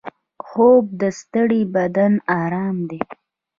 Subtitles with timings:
[0.45, 3.01] خوب د ستړي بدن ارام دی